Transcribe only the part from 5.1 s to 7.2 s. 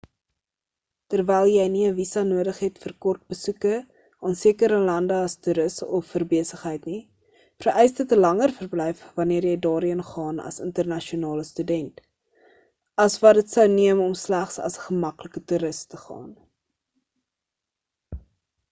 as toeris of vir besigheid nie